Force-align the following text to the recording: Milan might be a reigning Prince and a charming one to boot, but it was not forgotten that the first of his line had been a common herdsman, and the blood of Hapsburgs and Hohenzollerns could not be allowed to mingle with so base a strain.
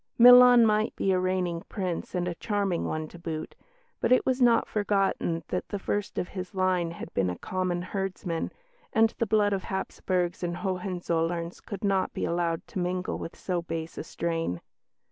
Milan 0.17 0.65
might 0.65 0.95
be 0.95 1.11
a 1.11 1.19
reigning 1.19 1.61
Prince 1.69 2.15
and 2.15 2.27
a 2.27 2.33
charming 2.33 2.85
one 2.85 3.07
to 3.09 3.19
boot, 3.19 3.53
but 3.99 4.11
it 4.11 4.25
was 4.25 4.41
not 4.41 4.67
forgotten 4.67 5.43
that 5.49 5.69
the 5.69 5.77
first 5.77 6.17
of 6.17 6.29
his 6.29 6.55
line 6.55 6.89
had 6.89 7.13
been 7.13 7.29
a 7.29 7.37
common 7.37 7.83
herdsman, 7.83 8.51
and 8.91 9.13
the 9.19 9.27
blood 9.27 9.53
of 9.53 9.65
Hapsburgs 9.65 10.41
and 10.41 10.57
Hohenzollerns 10.57 11.61
could 11.63 11.83
not 11.83 12.13
be 12.13 12.25
allowed 12.25 12.65
to 12.69 12.79
mingle 12.79 13.19
with 13.19 13.35
so 13.35 13.61
base 13.61 13.95
a 13.95 14.03
strain. 14.03 14.59